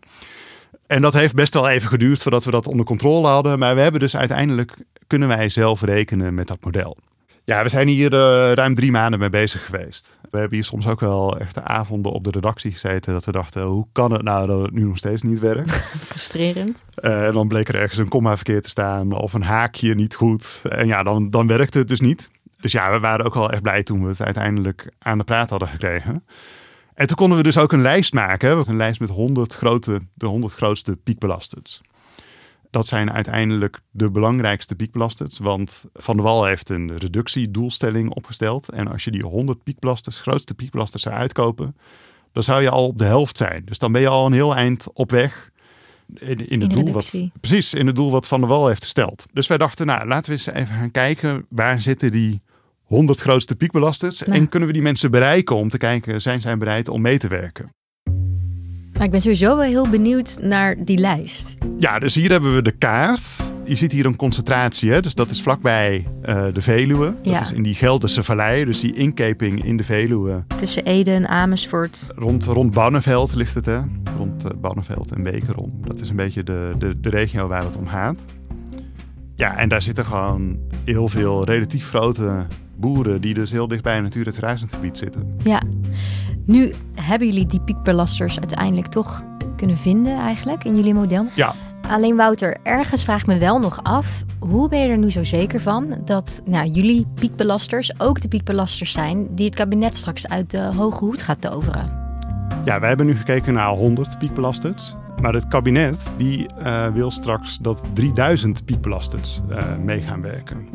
En 0.87 1.03
dat 1.03 1.15
heeft 1.15 1.35
best 1.35 1.55
wel 1.55 1.69
even 1.69 1.89
geduurd 1.89 2.23
voordat 2.23 2.45
we 2.45 2.51
dat 2.51 2.67
onder 2.67 2.87
controle 2.87 3.27
hadden. 3.27 3.59
Maar 3.59 3.75
we 3.75 3.81
hebben 3.81 4.01
dus 4.01 4.17
uiteindelijk 4.17 4.75
kunnen 5.07 5.29
wij 5.29 5.49
zelf 5.49 5.83
rekenen 5.83 6.35
met 6.35 6.47
dat 6.47 6.65
model. 6.65 6.97
Ja, 7.44 7.62
we 7.62 7.68
zijn 7.68 7.88
hier 7.88 8.12
uh, 8.12 8.52
ruim 8.52 8.75
drie 8.75 8.90
maanden 8.90 9.18
mee 9.18 9.30
bezig 9.30 9.64
geweest. 9.64 10.18
We 10.30 10.38
hebben 10.38 10.56
hier 10.56 10.64
soms 10.64 10.87
ook 10.87 11.00
wel 11.00 11.38
echt 11.38 11.62
avonden 11.62 12.12
op 12.12 12.25
de 12.25 12.30
redactie 12.30 12.72
gezeten 12.72 13.12
dat 13.12 13.25
we 13.25 13.32
dachten, 13.32 13.62
hoe 13.62 13.87
kan 13.92 14.12
het 14.12 14.22
nou 14.22 14.46
dat 14.46 14.62
het 14.62 14.72
nu 14.72 14.82
nog 14.82 14.96
steeds 14.96 15.22
niet 15.22 15.38
werkt? 15.38 15.70
Frustrerend. 16.06 16.84
Uh, 17.00 17.26
en 17.26 17.32
dan 17.32 17.49
bleek 17.49 17.68
er 17.68 17.75
ergens 17.75 17.99
een 17.99 18.08
komma 18.08 18.34
verkeerd 18.37 18.62
te 18.62 18.68
staan 18.68 19.12
of 19.12 19.32
een 19.32 19.42
haakje 19.42 19.94
niet 19.94 20.14
goed. 20.14 20.62
En 20.68 20.87
ja, 20.87 21.02
dan, 21.02 21.30
dan 21.30 21.46
werkte 21.46 21.78
het 21.78 21.88
dus 21.88 22.00
niet. 22.00 22.30
Dus 22.61 22.72
ja, 22.72 22.92
we 22.92 22.99
waren 22.99 23.26
ook 23.26 23.34
wel 23.34 23.50
echt 23.50 23.62
blij 23.62 23.82
toen 23.82 24.02
we 24.02 24.08
het 24.08 24.22
uiteindelijk 24.22 24.90
aan 24.99 25.18
de 25.18 25.25
praat 25.25 25.50
hadden 25.50 25.68
gekregen. 25.68 26.25
En 26.94 27.06
toen 27.06 27.16
konden 27.16 27.37
we 27.37 27.42
dus 27.42 27.58
ook 27.58 27.72
een 27.72 27.82
lijst 27.82 28.14
maken. 28.14 28.68
Een 28.68 28.76
lijst 28.76 29.00
met 29.00 29.11
100 29.11 29.54
grote, 29.54 30.00
de 30.14 30.26
100 30.26 30.54
grootste 30.54 30.96
piekbelasters. 30.96 31.80
Dat 32.73 32.87
zijn 32.87 33.12
uiteindelijk 33.12 33.81
de 33.91 34.11
belangrijkste 34.11 34.75
piekbelasters. 34.75 35.38
Want 35.38 35.85
Van 35.95 36.17
der 36.17 36.25
Wal 36.25 36.45
heeft 36.45 36.69
een 36.69 36.97
reductiedoelstelling 36.99 38.11
opgesteld. 38.11 38.69
En 38.69 38.88
als 38.88 39.05
je 39.05 39.11
die 39.11 39.25
100 39.25 39.62
piekbelasters, 39.62 40.21
grootste 40.21 40.55
piekbelasters 40.55 41.02
zou 41.02 41.14
uitkopen, 41.14 41.76
dan 42.33 42.43
zou 42.43 42.62
je 42.62 42.71
al 42.71 42.87
op 42.87 42.99
de 42.99 43.05
helft 43.05 43.37
zijn. 43.37 43.64
Dus 43.64 43.79
dan 43.79 43.93
ben 43.93 44.00
je 44.00 44.09
al 44.09 44.26
een 44.26 44.33
heel 44.33 44.55
eind 44.55 44.87
op 44.93 45.11
weg 45.11 45.50
in, 46.14 46.49
in 46.49 46.61
het 46.61 46.71
doel 46.71 46.93
wat, 46.93 47.14
precies, 47.41 47.75
in 47.75 47.87
het 47.87 47.97
doel 47.97 48.11
wat 48.11 48.29
Van 48.29 48.41
der 48.41 48.49
Wal 48.49 48.69
heeft 48.69 48.83
gesteld. 48.83 49.26
Dus 49.33 49.47
wij 49.47 49.59
dachten, 49.59 49.87
nou, 49.87 50.07
laten 50.07 50.33
we 50.33 50.37
eens 50.37 50.47
even 50.47 50.75
gaan 50.75 50.91
kijken 50.91 51.47
waar 51.49 51.83
zitten 51.83 52.12
die 52.12 52.41
100 52.83 53.21
grootste 53.21 53.57
piekbelasters 53.57 54.23
en 54.23 54.49
kunnen 54.49 54.69
we 54.69 54.75
die 54.75 54.83
mensen 54.83 55.11
bereiken 55.11 55.57
om 55.57 55.69
te 55.69 55.79
kijken, 55.79 56.23
zijn 56.23 56.41
zij 56.41 56.57
bereid 56.57 56.88
om 56.88 57.00
mee 57.00 57.19
te 57.19 57.29
werken? 57.29 57.73
Nou, 59.02 59.14
ik 59.14 59.21
ben 59.21 59.32
sowieso 59.32 59.56
wel 59.56 59.66
heel 59.66 59.88
benieuwd 59.88 60.38
naar 60.40 60.85
die 60.85 60.99
lijst. 60.99 61.56
Ja, 61.78 61.99
dus 61.99 62.14
hier 62.14 62.30
hebben 62.30 62.54
we 62.54 62.62
de 62.62 62.73
kaart. 62.73 63.42
Je 63.64 63.75
ziet 63.75 63.92
hier 63.92 64.06
een 64.06 64.16
concentratie, 64.16 64.90
hè? 64.90 65.00
dus 65.00 65.14
dat 65.14 65.30
is 65.30 65.42
vlakbij 65.42 66.06
uh, 66.25 66.44
de 66.52 66.61
Veluwe. 66.61 67.14
Dat 67.23 67.40
is 67.40 67.52
in 67.52 67.62
die 67.62 67.75
Gelderse 67.75 68.23
vallei, 68.23 68.64
dus 68.64 68.80
die 68.80 68.94
inkeping 68.94 69.64
in 69.64 69.76
de 69.76 69.85
Veluwe. 69.85 70.44
Tussen 70.59 70.85
Ede 70.85 71.11
en 71.11 71.28
Amersfoort. 71.28 72.12
Rond, 72.16 72.44
rond 72.44 73.35
ligt 73.35 73.54
het, 73.54 73.66
hè? 73.66 73.78
rond 74.16 74.44
uh, 74.44 74.50
Banneveld 74.61 75.12
en 75.12 75.23
Bekerom. 75.23 75.71
Dat 75.80 76.00
is 76.00 76.09
een 76.09 76.16
beetje 76.16 76.42
de, 76.42 76.75
de, 76.78 77.00
de 77.00 77.09
regio 77.09 77.47
waar 77.47 77.64
het 77.64 77.76
om 77.76 77.87
gaat. 77.87 78.25
Ja, 79.35 79.56
en 79.56 79.68
daar 79.68 79.82
zitten 79.82 80.04
gewoon 80.04 80.59
heel 80.85 81.09
veel 81.09 81.44
relatief 81.44 81.88
grote 81.88 82.47
boeren 82.83 83.21
die 83.21 83.35
dus 83.35 83.51
heel 83.51 83.69
dicht 83.69 83.83
bij 83.83 83.97
een 83.97 84.03
Natura 84.03 84.31
2000 84.31 84.73
gebied 84.73 84.99
zitten. 84.99 85.37
Ja, 85.45 85.62
nu 86.47 86.73
hebben 86.95 87.29
jullie 87.29 87.47
die 87.47 87.61
piekbelasters 87.61 88.39
uiteindelijk 88.39 88.87
toch 88.87 89.23
kunnen 89.57 89.79
vinden 89.79 90.17
eigenlijk 90.17 90.65
in 90.65 90.75
jullie 90.75 90.95
model. 90.95 91.27
Ja. 91.35 91.55
Alleen 91.89 92.17
Wouter, 92.17 92.57
ergens 92.62 93.05
vraag 93.05 93.21
ik 93.21 93.27
me 93.27 93.39
wel 93.39 93.59
nog 93.59 93.83
af, 93.83 94.25
hoe 94.39 94.69
ben 94.69 94.79
je 94.79 94.89
er 94.89 94.99
nu 94.99 95.11
zo 95.11 95.25
zeker 95.25 95.61
van 95.61 95.97
dat 96.05 96.43
nou, 96.45 96.67
jullie 96.69 97.07
piekbelasters 97.15 98.01
ook 98.01 98.21
de 98.21 98.29
piekbelasters 98.29 98.93
zijn 98.93 99.35
die 99.35 99.47
het 99.47 99.55
kabinet 99.55 99.97
straks 99.97 100.29
uit 100.29 100.51
de 100.51 100.73
hoge 100.77 101.05
hoed 101.05 101.23
gaat 101.23 101.41
toveren? 101.41 102.01
Ja, 102.65 102.81
wij 102.81 102.89
hebben 102.89 103.07
nu 103.07 103.17
gekeken 103.17 103.55
naar 103.55 103.69
100 103.69 104.19
piekbelasters. 104.19 104.95
Maar 105.23 105.35
het 105.35 105.49
kabinet 105.49 106.12
die, 106.17 106.47
uh, 106.59 106.87
wil 106.87 107.11
straks 107.11 107.59
dat 107.59 107.83
3000 107.93 108.65
piekbelasters 108.65 109.41
uh, 109.51 109.77
mee 109.85 110.03
gaan 110.03 110.23
werken. 110.23 110.69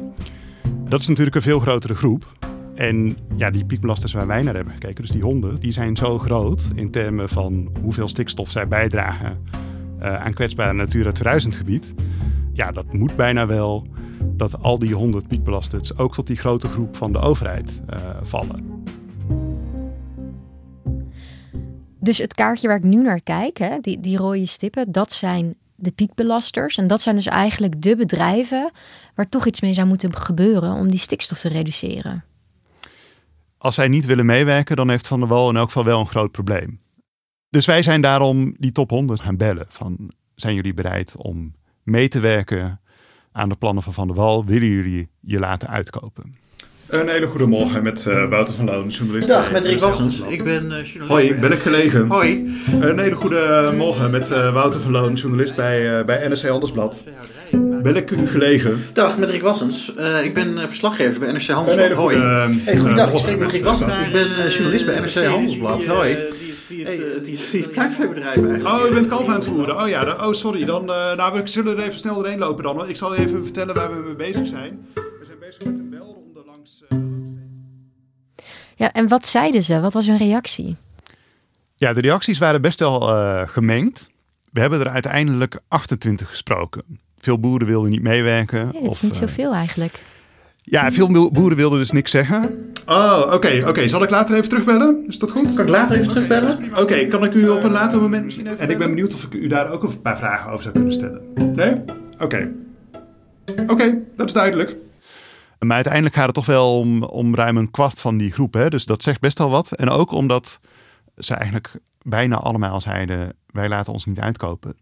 Dat 0.90 1.00
is 1.00 1.08
natuurlijk 1.08 1.36
een 1.36 1.42
veel 1.42 1.60
grotere 1.60 1.96
groep. 1.96 2.26
En 2.76 3.18
ja, 3.36 3.50
die 3.50 3.66
piekbelasters 3.66 4.14
waar 4.14 4.28
wij 4.28 4.44
naar 4.44 4.56
hebben 4.56 4.74
gekeken, 4.74 5.02
dus 5.02 5.12
die 5.12 5.22
honden, 5.22 5.56
die 5.56 5.72
zijn 5.72 5.96
zo 5.96 6.20
groot 6.20 6.68
in 6.76 6.92
termen 6.92 7.30
van 7.30 7.70
hoeveel 7.82 8.08
stikstof 8.08 8.52
zij 8.52 8.68
bijdragen 8.68 9.38
uh, 10.00 10.16
aan 10.16 10.34
kwetsbare 10.34 10.74
Natura 10.74 11.12
2000 11.12 11.56
gebied. 11.56 11.94
Ja, 12.54 12.72
dat 12.72 12.94
moet 12.94 13.16
bijna 13.16 13.48
wel 13.48 13.88
dat 14.24 14.64
al 14.64 14.80
die 14.80 14.94
100 14.94 15.28
piekbelasters 15.28 15.98
ook 15.98 16.14
tot 16.14 16.28
die 16.28 16.36
grote 16.36 16.68
groep 16.68 16.96
van 16.96 17.12
de 17.12 17.20
overheid 17.20 17.82
uh, 17.90 18.00
vallen. 18.22 18.84
Dus 22.00 22.18
het 22.18 22.34
kaartje 22.34 22.68
waar 22.68 22.78
ik 22.78 22.84
nu 22.84 23.04
naar 23.04 23.22
kijk, 23.22 23.58
hè, 23.58 23.78
die, 23.82 24.00
die 24.00 24.18
rode 24.18 24.46
stippen, 24.46 24.92
dat 24.92 25.14
zijn 25.14 25.56
de 25.76 25.92
piekbelasters. 25.92 26.78
En 26.78 26.88
dat 26.88 27.02
zijn 27.02 27.16
dus 27.16 27.26
eigenlijk 27.26 27.82
de 27.82 27.96
bedrijven 27.96 28.72
waar 29.18 29.30
toch 29.30 29.46
iets 29.46 29.62
mee 29.62 29.74
zou 29.74 29.88
moeten 29.88 30.16
gebeuren 30.16 30.74
om 30.74 30.90
die 30.90 31.00
stikstof 31.00 31.40
te 31.40 31.50
reduceren. 31.50 32.24
Als 33.58 33.76
zij 33.76 33.88
niet 33.88 34.06
willen 34.06 34.26
meewerken, 34.26 34.76
dan 34.76 34.90
heeft 34.90 35.08
Van 35.08 35.20
der 35.20 35.30
Wal 35.30 35.50
in 35.50 35.56
elk 35.56 35.68
geval 35.68 35.84
wel 35.84 36.00
een 36.00 36.08
groot 36.08 36.32
probleem. 36.32 36.80
Dus 37.50 37.66
wij 37.66 37.82
zijn 37.82 38.02
daarom 38.02 38.56
die 38.58 38.72
top 38.72 38.90
100 38.90 39.22
gaan 39.22 39.38
bellen. 39.38 39.66
Van, 39.70 40.12
zijn 40.36 40.56
jullie 40.56 40.74
bereid 40.74 41.16
om 41.16 41.54
mee 41.84 42.08
te 42.08 42.20
werken 42.20 42.82
aan 43.32 43.50
de 43.50 43.56
plannen 43.56 43.84
van 43.84 43.94
Van 43.94 44.08
der 44.08 44.16
Wal? 44.16 44.46
Willen 44.46 44.68
jullie 44.68 45.10
je 45.20 45.40
laten 45.40 45.70
uitkopen? 45.70 46.36
Een 46.88 47.10
hele 47.10 47.28
goede 47.28 47.46
morgen 47.46 47.84
met 47.84 48.06
uh, 48.06 48.30
Wouter 48.30 48.54
van 48.54 48.66
Loon, 48.66 48.88
journalist. 48.88 49.28
Dag, 49.28 49.52
met 49.52 49.64
Rick 49.64 49.80
Wassens. 49.80 50.22
Ik 50.22 50.44
ben 50.44 50.64
uh, 50.64 50.70
journalist. 50.70 51.08
Hoi, 51.08 51.36
ben 51.36 51.52
ik 51.52 51.60
gelegen? 51.60 52.08
Hoi. 52.08 52.56
Een 52.82 53.00
hele 53.00 53.16
goede 53.16 53.74
morgen 53.78 54.12
met 54.12 54.30
uh, 54.32 54.54
Wouter 54.54 54.82
van 54.82 54.92
Loon, 54.92 55.14
journalist 55.14 55.56
bij, 55.56 56.06
bij 56.06 56.28
NRC 56.28 56.42
Handelsblad. 56.42 57.04
Ik 57.96 58.12
u 58.12 58.28
gelegen? 58.28 58.86
Dag, 58.94 59.18
met 59.18 59.30
Rick 59.30 59.42
Wassens. 59.42 59.94
ik 60.24 60.34
ben 60.34 60.68
verslaggever 60.68 61.20
bij 61.20 61.32
NRC 61.32 61.48
Handelsblad. 61.48 61.92
Hoi. 61.92 62.16
Goede, 62.16 62.60
hey, 62.64 62.78
goedendag, 62.78 63.12
ik 63.12 63.18
spreek 63.18 63.40
met 63.40 63.52
Rick 63.52 63.64
Wassens. 63.64 63.96
Ik 63.98 64.12
ben 64.12 64.50
journalist 64.50 64.86
bij 64.86 65.00
NRC 65.00 65.26
Handelsblad. 65.26 65.86
Hoi. 65.86 66.18
Die, 66.68 66.86
hey, 66.86 66.98
die, 67.24 67.40
die 67.52 67.72
eigenlijk. 68.22 68.68
Oh, 68.68 68.86
u 68.90 68.94
bent 68.94 69.08
kalf 69.08 69.28
aan 69.28 69.36
het 69.36 69.46
voeren. 69.46 69.82
Oh 69.82 69.88
ja, 69.88 70.16
oh 70.20 70.34
sorry. 70.34 70.66
Dan, 70.66 70.86
nou, 70.86 71.42
we 71.42 71.48
zullen 71.48 71.78
er 71.78 71.84
even 71.84 72.00
snel 72.00 72.16
doorheen 72.16 72.40
lopen 72.40 72.64
dan. 72.64 72.90
Ik 72.90 72.98
zal 72.98 73.16
even 73.16 73.44
vertellen 73.44 73.76
waar 73.76 73.96
we 73.96 74.06
mee 74.06 74.16
bezig 74.16 74.48
zijn. 74.48 74.88
We 74.94 75.26
zijn 75.26 75.40
bezig 75.40 75.64
met 75.64 75.80
een 75.80 75.90
belronde 75.90 76.44
langs... 76.46 76.84
Ja, 78.76 78.94
en 78.94 79.08
wat 79.08 79.28
zeiden 79.28 79.64
ze? 79.64 79.80
Wat 79.80 79.94
was 79.94 80.08
hun 80.08 80.18
reactie? 80.18 80.76
Ja, 81.76 81.94
de 81.94 82.02
reacties 82.02 82.38
waren 82.38 82.62
best 82.62 82.80
wel 82.80 83.10
uh, 83.10 83.42
gemengd. 83.46 84.10
We 84.52 84.60
hebben 84.60 84.80
er 84.80 84.90
uiteindelijk 84.90 85.60
28 85.68 86.30
gesproken. 86.30 87.00
Veel 87.18 87.40
boeren 87.40 87.68
wilden 87.68 87.92
niet 87.92 88.02
meewerken. 88.02 88.70
Ja, 88.74 88.82
dat 88.82 88.94
is 88.94 89.02
niet 89.02 89.14
uh, 89.14 89.20
zoveel 89.20 89.54
eigenlijk. 89.54 90.02
Ja, 90.62 90.92
veel 90.92 91.32
boeren 91.32 91.58
wilden 91.58 91.80
dus 91.80 91.92
niks 91.92 92.12
zeggen. 92.12 92.74
Oh, 92.86 93.22
oké, 93.26 93.36
okay, 93.36 93.60
oké. 93.60 93.70
Okay. 93.70 93.88
Zal 93.88 94.04
ik 94.04 94.10
later 94.10 94.36
even 94.36 94.50
terugbellen? 94.50 95.08
Is 95.08 95.20
dat 95.20 95.32
goed? 95.32 95.54
Kan 95.54 95.66
ik 95.66 95.72
later 95.72 95.96
even 95.96 96.08
terugbellen? 96.08 96.70
Oké, 96.72 96.82
okay, 96.82 97.08
kan 97.08 97.24
ik 97.24 97.34
u 97.34 97.50
op 97.50 97.64
een 97.64 97.72
later 97.72 98.02
moment 98.02 98.24
misschien 98.24 98.48
even... 98.48 98.60
En 98.60 98.70
ik 98.70 98.78
ben 98.78 98.90
benieuwd 98.90 99.14
of 99.14 99.24
ik 99.24 99.34
u 99.34 99.48
daar 99.48 99.72
ook 99.72 99.84
een 99.84 100.02
paar 100.02 100.18
vragen 100.18 100.52
over 100.52 100.62
zou 100.62 100.74
kunnen 100.74 100.94
stellen. 100.94 101.22
Nee? 101.56 101.76
Oké. 102.20 102.52
Oké, 103.68 103.98
dat 104.16 104.28
is 104.28 104.34
duidelijk. 104.34 104.76
Maar 105.60 105.76
uiteindelijk 105.76 106.16
gaat 106.16 106.26
het 106.26 106.36
toch 106.36 106.46
wel 106.46 106.80
om, 106.80 107.04
om 107.04 107.36
ruim 107.36 107.58
een 107.58 107.72
kwart 107.72 108.02
van 108.02 108.18
die 108.18 108.32
groep. 108.32 108.54
Hè? 108.54 108.70
Dus 108.70 108.86
dat 108.86 109.04
zegt 109.04 109.20
best 109.20 109.38
wel 109.38 109.50
wat. 109.50 109.72
En 109.72 109.90
ook 109.90 110.12
omdat 110.12 110.60
ze 111.18 111.34
eigenlijk 111.34 111.72
bijna 112.02 112.36
allemaal 112.36 112.82
zeiden: 112.82 113.34
wij 113.52 113.70
laten 113.70 113.94
ons 113.94 114.06
niet 114.06 114.20
uitkopen. 114.20 114.76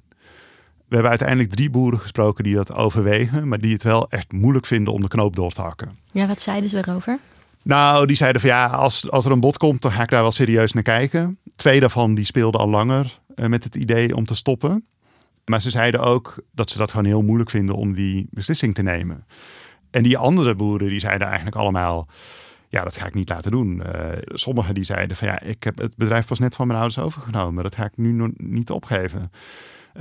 We 0.95 1.01
hebben 1.01 1.19
uiteindelijk 1.19 1.57
drie 1.57 1.69
boeren 1.69 1.99
gesproken 1.99 2.43
die 2.43 2.55
dat 2.55 2.73
overwegen, 2.73 3.47
maar 3.47 3.59
die 3.59 3.73
het 3.73 3.83
wel 3.83 4.09
echt 4.09 4.31
moeilijk 4.31 4.65
vinden 4.65 4.93
om 4.93 5.01
de 5.01 5.07
knoop 5.07 5.35
door 5.35 5.51
te 5.51 5.61
hakken. 5.61 5.97
Ja, 6.11 6.27
wat 6.27 6.41
zeiden 6.41 6.69
ze 6.69 6.77
erover? 6.77 7.19
Nou, 7.61 8.05
die 8.05 8.15
zeiden 8.15 8.41
van 8.41 8.49
ja, 8.49 8.65
als, 8.65 9.11
als 9.11 9.25
er 9.25 9.31
een 9.31 9.39
bod 9.39 9.57
komt, 9.57 9.81
dan 9.81 9.91
ga 9.91 10.03
ik 10.03 10.09
daar 10.09 10.21
wel 10.21 10.31
serieus 10.31 10.73
naar 10.73 10.83
kijken. 10.83 11.37
Twee 11.55 11.79
daarvan 11.79 12.15
die 12.15 12.25
speelden 12.25 12.59
al 12.59 12.69
langer 12.69 13.19
uh, 13.35 13.45
met 13.45 13.63
het 13.63 13.75
idee 13.75 14.15
om 14.15 14.25
te 14.25 14.35
stoppen. 14.35 14.85
Maar 15.45 15.61
ze 15.61 15.69
zeiden 15.69 15.99
ook 15.99 16.35
dat 16.51 16.69
ze 16.69 16.77
dat 16.77 16.89
gewoon 16.89 17.05
heel 17.05 17.21
moeilijk 17.21 17.49
vinden 17.49 17.75
om 17.75 17.93
die 17.93 18.27
beslissing 18.29 18.73
te 18.73 18.83
nemen. 18.83 19.25
En 19.91 20.03
die 20.03 20.17
andere 20.17 20.55
boeren 20.55 20.89
die 20.89 20.99
zeiden 20.99 21.27
eigenlijk 21.27 21.55
allemaal, 21.55 22.07
ja, 22.69 22.83
dat 22.83 22.97
ga 22.97 23.05
ik 23.05 23.13
niet 23.13 23.29
laten 23.29 23.51
doen. 23.51 23.81
Uh, 23.85 24.09
sommigen 24.25 24.73
die 24.73 24.83
zeiden 24.83 25.17
van 25.17 25.27
ja, 25.27 25.41
ik 25.41 25.63
heb 25.63 25.77
het 25.77 25.95
bedrijf 25.95 26.27
pas 26.27 26.39
net 26.39 26.55
van 26.55 26.67
mijn 26.67 26.79
ouders 26.79 26.99
overgenomen, 26.99 27.63
dat 27.63 27.75
ga 27.75 27.85
ik 27.85 27.97
nu 27.97 28.11
nog 28.11 28.29
niet 28.37 28.69
opgeven. 28.69 29.31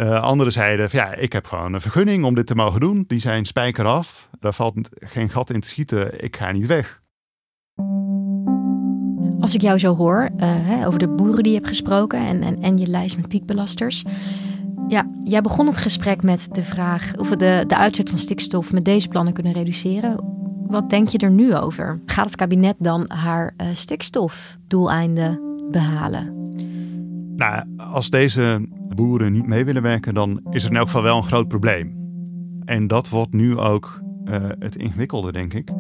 Uh, 0.01 0.23
anderen 0.23 0.53
zeiden 0.53 0.91
van 0.91 0.99
ja, 0.99 1.15
ik 1.15 1.33
heb 1.33 1.47
gewoon 1.47 1.75
een 1.75 1.81
vergunning 1.81 2.25
om 2.25 2.35
dit 2.35 2.47
te 2.47 2.55
mogen 2.55 2.81
doen. 2.81 3.05
Die 3.07 3.19
zijn 3.19 3.45
spijker 3.45 3.85
af, 3.85 4.29
daar 4.41 4.55
valt 4.55 4.75
geen 4.95 5.31
gat 5.31 5.51
in 5.51 5.61
te 5.61 5.69
schieten, 5.69 6.25
ik 6.25 6.37
ga 6.37 6.53
niet 6.53 6.67
weg. 6.67 7.03
Als 9.41 9.55
ik 9.55 9.61
jou 9.61 9.79
zo 9.79 9.97
hoor 9.97 10.31
uh, 10.37 10.41
hè, 10.41 10.87
over 10.87 10.99
de 10.99 11.09
boeren 11.09 11.43
die 11.43 11.53
je 11.53 11.59
hebt 11.59 11.69
gesproken 11.69 12.19
en, 12.19 12.43
en, 12.43 12.63
en 12.63 12.79
je 12.79 12.87
lijst 12.87 13.17
met 13.17 13.29
piekbelasters. 13.29 14.05
Ja, 14.89 15.11
jij 15.25 15.41
begon 15.41 15.67
het 15.67 15.77
gesprek 15.77 16.23
met 16.23 16.55
de 16.55 16.63
vraag 16.63 17.17
of 17.17 17.29
we 17.29 17.37
de, 17.37 17.65
de 17.67 17.77
uitzet 17.77 18.09
van 18.09 18.19
stikstof 18.19 18.73
met 18.73 18.85
deze 18.85 19.09
plannen 19.09 19.33
kunnen 19.33 19.53
reduceren. 19.53 20.25
Wat 20.67 20.91
denk 20.91 21.09
je 21.09 21.19
er 21.19 21.31
nu 21.31 21.55
over? 21.55 22.01
Gaat 22.07 22.27
het 22.27 22.37
kabinet 22.37 22.77
dan 22.79 23.05
haar 23.09 23.55
uh, 23.57 23.67
stikstofdoeleinden 23.73 25.41
behalen? 25.71 26.33
Nou, 27.37 27.65
als 27.77 28.11
deze 28.11 28.69
boeren 28.95 29.33
niet 29.33 29.47
mee 29.47 29.65
willen 29.65 29.83
werken, 29.83 30.15
dan 30.15 30.41
is 30.51 30.65
er 30.65 30.71
in 30.71 30.77
elk 30.77 30.87
geval 30.87 31.03
wel 31.03 31.17
een 31.17 31.23
groot 31.23 31.49
probleem. 31.49 32.03
En 32.65 32.87
dat 32.87 33.09
wordt 33.09 33.33
nu 33.33 33.57
ook 33.57 34.03
uh, 34.25 34.35
het 34.59 34.77
ingewikkelde, 34.77 35.33
denk 35.33 35.55
ik. 35.55 35.71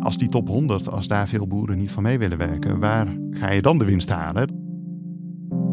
Als 0.00 0.18
die 0.18 0.28
top 0.28 0.48
100, 0.48 0.90
als 0.90 1.08
daar 1.08 1.28
veel 1.28 1.46
boeren 1.46 1.78
niet 1.78 1.90
van 1.90 2.02
mee 2.02 2.18
willen 2.18 2.38
werken, 2.38 2.78
waar 2.78 3.16
ga 3.30 3.50
je 3.50 3.62
dan 3.62 3.78
de 3.78 3.84
winst 3.84 4.08
halen? 4.08 4.58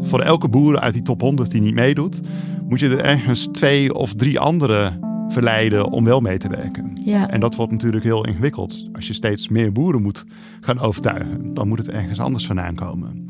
Voor 0.00 0.20
elke 0.20 0.48
boer 0.48 0.80
uit 0.80 0.92
die 0.92 1.02
top 1.02 1.20
100 1.20 1.50
die 1.50 1.60
niet 1.60 1.74
meedoet, 1.74 2.20
moet 2.68 2.80
je 2.80 2.88
er 2.88 3.04
ergens 3.04 3.46
twee 3.46 3.94
of 3.94 4.14
drie 4.14 4.40
andere 4.40 4.92
verleiden 5.28 5.90
om 5.90 6.04
wel 6.04 6.20
mee 6.20 6.38
te 6.38 6.48
werken. 6.48 6.98
Ja. 7.04 7.30
En 7.30 7.40
dat 7.40 7.54
wordt 7.54 7.72
natuurlijk 7.72 8.04
heel 8.04 8.26
ingewikkeld. 8.26 8.88
Als 8.92 9.06
je 9.06 9.12
steeds 9.12 9.48
meer 9.48 9.72
boeren 9.72 10.02
moet 10.02 10.24
gaan 10.60 10.78
overtuigen, 10.78 11.54
dan 11.54 11.68
moet 11.68 11.78
het 11.78 11.88
ergens 11.88 12.20
anders 12.20 12.46
vandaan 12.46 12.74
komen. 12.74 13.27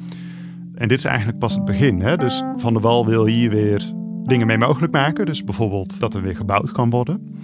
En 0.79 0.89
dit 0.89 0.99
is 0.99 1.05
eigenlijk 1.05 1.39
pas 1.39 1.55
het 1.55 1.65
begin. 1.65 2.01
Hè? 2.01 2.17
Dus 2.17 2.43
Van 2.57 2.73
der 2.73 2.83
Wal 2.83 3.07
wil 3.07 3.27
hier 3.27 3.51
weer 3.51 3.93
dingen 4.25 4.47
mee 4.47 4.59
mogelijk 4.59 4.93
maken. 4.93 5.27
Dus 5.27 5.45
bijvoorbeeld 5.45 6.01
dat 6.01 6.15
er 6.15 6.23
weer 6.23 6.37
gebouwd 6.37 6.73
kan 6.73 6.91
worden. 6.91 7.39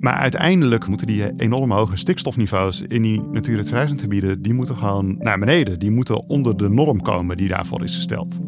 Maar 0.00 0.14
uiteindelijk 0.14 0.86
moeten 0.86 1.06
die 1.06 1.32
enorm 1.36 1.72
hoge 1.72 1.96
stikstofniveaus 1.96 2.82
in 2.82 3.02
die 3.02 3.20
Natura 3.32 3.62
2000 3.62 4.00
gebieden, 4.00 4.42
die 4.42 4.54
moeten 4.54 4.76
gewoon 4.76 5.16
naar 5.18 5.38
beneden. 5.38 5.78
Die 5.78 5.90
moeten 5.90 6.28
onder 6.28 6.56
de 6.56 6.68
norm 6.68 7.02
komen 7.02 7.36
die 7.36 7.48
daarvoor 7.48 7.84
is 7.84 7.94
gesteld. 7.94 8.38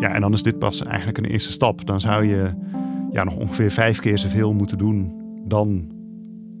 Ja, 0.00 0.14
en 0.14 0.20
dan 0.20 0.32
is 0.32 0.42
dit 0.42 0.58
pas 0.58 0.82
eigenlijk 0.82 1.18
een 1.18 1.24
eerste 1.24 1.52
stap. 1.52 1.86
Dan 1.86 2.00
zou 2.00 2.24
je 2.24 2.50
ja, 3.12 3.24
nog 3.24 3.36
ongeveer 3.36 3.70
vijf 3.70 3.98
keer 3.98 4.18
zoveel 4.18 4.52
moeten 4.52 4.78
doen 4.78 5.12
dan 5.46 5.92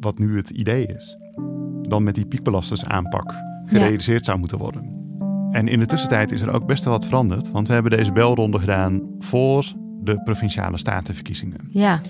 wat 0.00 0.18
nu 0.18 0.36
het 0.36 0.50
idee 0.50 0.86
is. 0.86 1.16
Dan 1.82 2.02
met 2.02 2.14
die 2.14 2.26
piekbelastersaanpak 2.26 3.34
gerealiseerd 3.64 4.24
zou 4.24 4.38
moeten 4.38 4.58
worden. 4.58 4.97
En 5.50 5.68
in 5.68 5.78
de 5.78 5.86
tussentijd 5.86 6.32
is 6.32 6.42
er 6.42 6.52
ook 6.52 6.66
best 6.66 6.84
wel 6.84 6.92
wat 6.92 7.04
veranderd. 7.04 7.50
Want 7.50 7.68
we 7.68 7.74
hebben 7.74 7.96
deze 7.96 8.12
belronde 8.12 8.58
gedaan 8.58 9.02
voor 9.18 9.72
de 10.02 10.22
provinciale 10.22 10.78
statenverkiezingen. 10.78 11.68
Ja. 11.70 12.00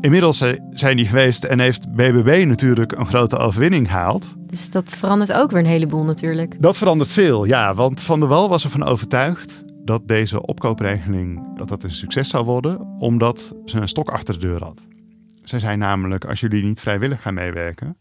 Inmiddels 0.00 0.44
zijn 0.70 0.96
die 0.96 1.06
geweest 1.06 1.44
en 1.44 1.58
heeft 1.60 1.92
BBB 1.92 2.44
natuurlijk 2.46 2.92
een 2.92 3.06
grote 3.06 3.36
overwinning 3.36 3.88
gehaald. 3.88 4.34
Dus 4.46 4.70
dat 4.70 4.94
verandert 4.96 5.32
ook 5.32 5.50
weer 5.50 5.60
een 5.60 5.66
heleboel 5.66 6.04
natuurlijk. 6.04 6.56
Dat 6.62 6.76
verandert 6.76 7.10
veel, 7.10 7.44
ja. 7.44 7.74
Want 7.74 8.00
Van 8.00 8.20
der 8.20 8.28
Wal 8.28 8.48
was 8.48 8.64
ervan 8.64 8.82
overtuigd 8.82 9.64
dat 9.84 10.08
deze 10.08 10.46
opkoopregeling 10.46 11.56
dat 11.56 11.68
dat 11.68 11.82
een 11.82 11.94
succes 11.94 12.28
zou 12.28 12.44
worden, 12.44 12.80
omdat 12.98 13.54
ze 13.64 13.80
een 13.80 13.88
stok 13.88 14.10
achter 14.10 14.34
de 14.34 14.46
deur 14.46 14.62
had. 14.62 14.80
Zij 15.42 15.58
zei 15.58 15.76
namelijk, 15.76 16.24
als 16.24 16.40
jullie 16.40 16.64
niet 16.64 16.80
vrijwillig 16.80 17.22
gaan 17.22 17.34
meewerken, 17.34 17.96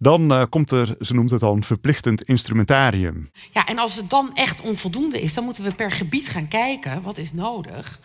dan 0.00 0.32
uh, 0.32 0.42
komt 0.48 0.70
er, 0.70 0.96
ze 1.00 1.14
noemt 1.14 1.30
het 1.30 1.40
dan, 1.40 1.64
verplichtend 1.64 2.22
instrumentarium. 2.22 3.30
Ja, 3.52 3.66
en 3.66 3.78
als 3.78 3.96
het 3.96 4.10
dan 4.10 4.34
echt 4.34 4.60
onvoldoende 4.60 5.20
is, 5.20 5.34
dan 5.34 5.44
moeten 5.44 5.64
we 5.64 5.74
per 5.74 5.90
gebied 5.90 6.28
gaan 6.28 6.48
kijken 6.48 7.02
wat 7.02 7.18
is 7.18 7.32
nodig. 7.32 8.00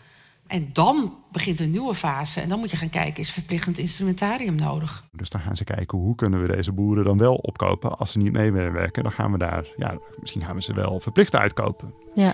En 0.47 0.69
dan 0.73 1.13
begint 1.31 1.59
een 1.59 1.71
nieuwe 1.71 1.93
fase. 1.93 2.41
En 2.41 2.49
dan 2.49 2.59
moet 2.59 2.71
je 2.71 2.77
gaan 2.77 2.89
kijken, 2.89 3.23
is 3.23 3.31
verplichtend 3.31 3.77
instrumentarium 3.77 4.55
nodig? 4.55 5.03
Dus 5.11 5.29
dan 5.29 5.41
gaan 5.41 5.55
ze 5.55 5.63
kijken, 5.63 5.97
hoe 5.97 6.15
kunnen 6.15 6.41
we 6.41 6.55
deze 6.55 6.71
boeren 6.71 7.03
dan 7.03 7.17
wel 7.17 7.35
opkopen? 7.35 7.97
Als 7.97 8.11
ze 8.11 8.17
niet 8.17 8.31
mee 8.31 8.51
willen 8.51 8.73
werken, 8.73 9.03
dan 9.03 9.11
gaan 9.11 9.31
we 9.31 9.37
daar, 9.37 9.65
ja, 9.75 9.97
misschien 10.19 10.45
gaan 10.45 10.55
we 10.55 10.61
ze 10.61 10.73
wel 10.73 10.99
verplicht 10.99 11.35
uitkopen. 11.35 11.93
Ja. 12.15 12.33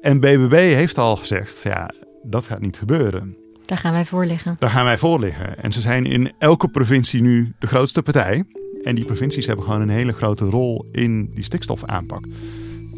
En 0.00 0.20
BBB 0.20 0.52
heeft 0.52 0.98
al 0.98 1.16
gezegd, 1.16 1.62
ja, 1.62 1.90
dat 2.22 2.44
gaat 2.44 2.60
niet 2.60 2.78
gebeuren. 2.78 3.36
Daar 3.64 3.78
gaan 3.78 3.92
wij 3.92 4.06
voor 4.06 4.26
liggen. 4.26 4.56
Daar 4.58 4.70
gaan 4.70 4.84
wij 4.84 4.98
voor 4.98 5.20
liggen. 5.20 5.62
En 5.62 5.72
ze 5.72 5.80
zijn 5.80 6.06
in 6.06 6.32
elke 6.38 6.68
provincie 6.68 7.22
nu 7.22 7.54
de 7.58 7.66
grootste 7.66 8.02
partij. 8.02 8.44
En 8.88 8.94
die 8.94 9.04
provincies 9.04 9.46
hebben 9.46 9.64
gewoon 9.64 9.80
een 9.80 9.88
hele 9.88 10.12
grote 10.12 10.44
rol 10.44 10.88
in 10.92 11.30
die 11.30 11.44
stikstofaanpak. 11.44 12.26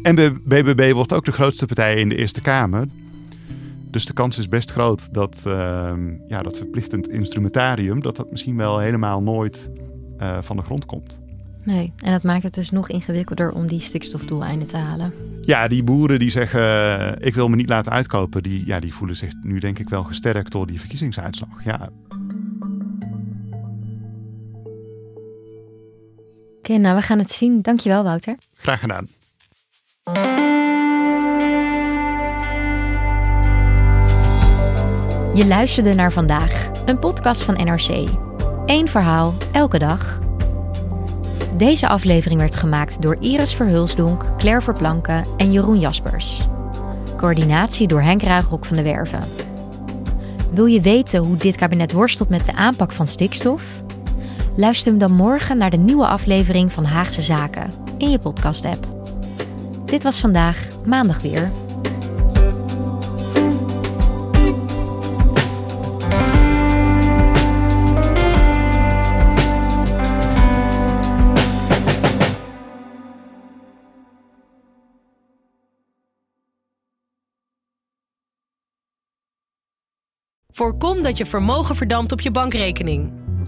En 0.01 0.15
BBB 0.43 0.91
wordt 0.93 1.13
ook 1.13 1.25
de 1.25 1.31
grootste 1.31 1.65
partij 1.65 1.95
in 1.95 2.09
de 2.09 2.15
Eerste 2.15 2.41
Kamer. 2.41 2.85
Dus 3.89 4.05
de 4.05 4.13
kans 4.13 4.37
is 4.37 4.47
best 4.47 4.71
groot 4.71 5.13
dat 5.13 5.43
uh, 5.47 5.53
ja, 6.27 6.41
dat 6.41 6.57
verplichtend 6.57 7.09
instrumentarium... 7.09 8.01
dat 8.01 8.15
dat 8.15 8.31
misschien 8.31 8.57
wel 8.57 8.79
helemaal 8.79 9.21
nooit 9.21 9.69
uh, 10.19 10.37
van 10.41 10.57
de 10.57 10.63
grond 10.63 10.85
komt. 10.85 11.19
Nee, 11.63 11.93
en 11.97 12.11
dat 12.11 12.23
maakt 12.23 12.43
het 12.43 12.53
dus 12.53 12.69
nog 12.69 12.89
ingewikkelder 12.89 13.51
om 13.51 13.67
die 13.67 13.79
stikstofdoeleinden 13.79 14.67
te 14.67 14.77
halen. 14.77 15.13
Ja, 15.41 15.67
die 15.67 15.83
boeren 15.83 16.19
die 16.19 16.29
zeggen, 16.29 16.61
ik 17.21 17.35
wil 17.35 17.47
me 17.47 17.55
niet 17.55 17.69
laten 17.69 17.91
uitkopen... 17.91 18.43
die, 18.43 18.65
ja, 18.65 18.79
die 18.79 18.93
voelen 18.93 19.15
zich 19.15 19.33
nu 19.41 19.59
denk 19.59 19.79
ik 19.79 19.89
wel 19.89 20.03
gesterkt 20.03 20.51
door 20.51 20.67
die 20.67 20.79
verkiezingsuitslag. 20.79 21.63
Ja. 21.63 21.89
Oké, 26.61 26.77
nou 26.77 26.95
we 26.95 27.01
gaan 27.01 27.19
het 27.19 27.31
zien. 27.31 27.61
Dankjewel 27.61 28.03
Wouter. 28.03 28.35
Graag 28.53 28.79
gedaan. 28.79 29.07
Je 35.33 35.45
luisterde 35.47 35.93
naar 35.93 36.11
vandaag, 36.11 36.69
een 36.85 36.99
podcast 36.99 37.43
van 37.43 37.53
NRC. 37.53 38.09
Eén 38.65 38.87
verhaal, 38.87 39.33
elke 39.51 39.79
dag. 39.79 40.19
Deze 41.57 41.87
aflevering 41.87 42.39
werd 42.39 42.55
gemaakt 42.55 43.01
door 43.01 43.17
Iris 43.19 43.53
Verhulsdonk, 43.53 44.25
Claire 44.37 44.61
Verplanken 44.61 45.25
en 45.37 45.51
Jeroen 45.51 45.79
Jaspers. 45.79 46.47
Coördinatie 47.17 47.87
door 47.87 48.01
Henk 48.01 48.21
Ruigrok 48.21 48.65
van 48.65 48.75
de 48.75 48.83
Werven. 48.83 49.23
Wil 50.51 50.65
je 50.65 50.81
weten 50.81 51.19
hoe 51.19 51.37
dit 51.37 51.55
kabinet 51.55 51.91
worstelt 51.91 52.29
met 52.29 52.45
de 52.45 52.53
aanpak 52.53 52.91
van 52.91 53.07
stikstof? 53.07 53.80
Luister 54.55 54.89
hem 54.91 54.99
dan 54.99 55.11
morgen 55.11 55.57
naar 55.57 55.69
de 55.69 55.77
nieuwe 55.77 56.07
aflevering 56.07 56.73
van 56.73 56.83
Haagse 56.83 57.21
Zaken 57.21 57.69
in 57.97 58.09
je 58.09 58.19
podcast-app. 58.19 58.87
Dit 59.85 60.03
was 60.03 60.19
vandaag, 60.19 60.67
maandag 60.85 61.21
weer. 61.21 61.51
Voorkom 80.49 81.03
dat 81.03 81.17
je 81.17 81.25
vermogen 81.25 81.75
verdampt 81.75 82.11
op 82.11 82.21
je 82.21 82.31
bankrekening. 82.31 83.20